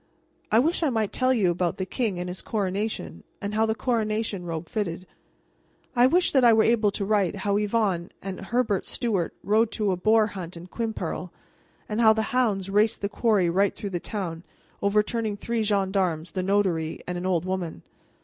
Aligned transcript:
I 0.51 0.57
wish 0.57 0.81
I 0.81 0.89
might 0.89 1.13
tell 1.13 1.31
you 1.31 1.51
about 1.51 1.77
the 1.77 1.85
king 1.85 2.19
and 2.19 2.27
his 2.27 2.41
coronation, 2.41 3.23
and 3.39 3.53
how 3.53 3.67
the 3.67 3.75
coronation 3.75 4.45
robe 4.45 4.67
fitted. 4.67 5.05
I 5.95 6.07
wish 6.07 6.31
that 6.31 6.43
I 6.43 6.53
were 6.53 6.63
able 6.63 6.89
to 6.89 7.05
write 7.05 7.35
how 7.35 7.55
Yvonne 7.57 8.09
and 8.19 8.39
Herbert 8.41 8.87
Stuart 8.87 9.31
rode 9.43 9.69
to 9.73 9.91
a 9.91 9.95
boar 9.95 10.25
hunt 10.25 10.57
in 10.57 10.65
Quimperle, 10.65 11.29
and 11.87 12.01
how 12.01 12.13
the 12.13 12.23
hounds 12.33 12.67
raced 12.71 13.01
the 13.01 13.09
quarry 13.09 13.47
right 13.47 13.75
through 13.75 13.91
the 13.91 13.99
town, 13.99 14.41
overturning 14.81 15.37
three 15.37 15.61
gendarmes, 15.61 16.31
the 16.31 16.41
notary, 16.41 17.01
and 17.05 17.15
an 17.15 17.27
old 17.27 17.45
woman. 17.45 17.83